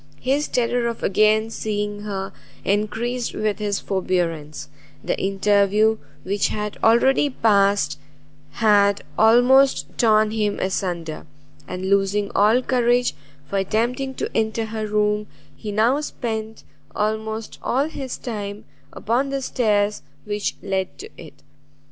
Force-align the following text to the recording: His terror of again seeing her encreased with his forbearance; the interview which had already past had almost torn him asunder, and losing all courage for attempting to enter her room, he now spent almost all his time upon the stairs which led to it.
His 0.19 0.47
terror 0.47 0.87
of 0.87 1.03
again 1.03 1.51
seeing 1.51 1.99
her 2.01 2.33
encreased 2.65 3.35
with 3.35 3.59
his 3.59 3.79
forbearance; 3.79 4.67
the 5.03 5.15
interview 5.23 5.99
which 6.23 6.47
had 6.47 6.75
already 6.83 7.29
past 7.29 7.99
had 8.53 9.03
almost 9.15 9.85
torn 9.99 10.31
him 10.31 10.57
asunder, 10.57 11.27
and 11.67 11.87
losing 11.87 12.31
all 12.33 12.63
courage 12.63 13.13
for 13.47 13.59
attempting 13.59 14.15
to 14.15 14.31
enter 14.35 14.65
her 14.65 14.87
room, 14.87 15.27
he 15.55 15.71
now 15.71 16.01
spent 16.01 16.63
almost 16.95 17.59
all 17.61 17.85
his 17.85 18.17
time 18.17 18.65
upon 18.91 19.29
the 19.29 19.43
stairs 19.43 20.01
which 20.25 20.55
led 20.63 20.97
to 20.97 21.09
it. 21.15 21.43